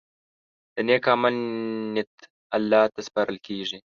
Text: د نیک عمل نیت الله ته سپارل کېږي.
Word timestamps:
د 0.75 0.77
نیک 0.87 1.05
عمل 1.13 1.35
نیت 1.93 2.13
الله 2.55 2.81
ته 2.93 2.99
سپارل 3.07 3.37
کېږي. 3.47 3.77